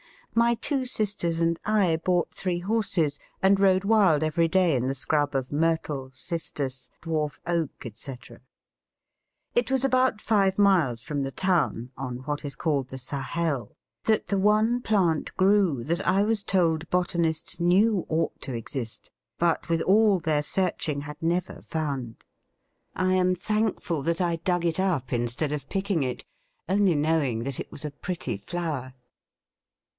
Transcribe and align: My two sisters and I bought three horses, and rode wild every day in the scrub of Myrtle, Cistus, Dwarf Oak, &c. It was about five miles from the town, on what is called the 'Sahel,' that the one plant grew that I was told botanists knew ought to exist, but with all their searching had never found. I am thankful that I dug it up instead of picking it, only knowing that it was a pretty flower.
My 0.33 0.55
two 0.55 0.85
sisters 0.85 1.41
and 1.41 1.59
I 1.63 1.97
bought 1.97 2.33
three 2.33 2.59
horses, 2.59 3.19
and 3.43 3.59
rode 3.59 3.83
wild 3.83 4.23
every 4.23 4.47
day 4.47 4.75
in 4.75 4.87
the 4.87 4.95
scrub 4.95 5.35
of 5.35 5.51
Myrtle, 5.51 6.09
Cistus, 6.13 6.89
Dwarf 7.03 7.39
Oak, 7.45 7.85
&c. 7.93 8.15
It 9.53 9.69
was 9.69 9.85
about 9.85 10.19
five 10.21 10.57
miles 10.57 11.01
from 11.01 11.21
the 11.21 11.31
town, 11.31 11.91
on 11.97 12.19
what 12.19 12.43
is 12.45 12.55
called 12.55 12.87
the 12.87 12.97
'Sahel,' 12.97 13.75
that 14.05 14.27
the 14.29 14.39
one 14.39 14.81
plant 14.81 15.35
grew 15.35 15.83
that 15.83 16.07
I 16.07 16.23
was 16.23 16.41
told 16.43 16.89
botanists 16.89 17.59
knew 17.59 18.05
ought 18.09 18.39
to 18.41 18.53
exist, 18.53 19.11
but 19.37 19.69
with 19.69 19.81
all 19.81 20.17
their 20.17 20.41
searching 20.41 21.01
had 21.01 21.21
never 21.21 21.61
found. 21.61 22.23
I 22.95 23.13
am 23.13 23.35
thankful 23.35 24.01
that 24.03 24.21
I 24.21 24.37
dug 24.37 24.65
it 24.65 24.79
up 24.79 25.13
instead 25.13 25.51
of 25.51 25.69
picking 25.69 26.01
it, 26.01 26.25
only 26.67 26.95
knowing 26.95 27.39
that 27.43 27.59
it 27.59 27.71
was 27.71 27.85
a 27.85 27.91
pretty 27.91 28.37
flower. 28.37 28.93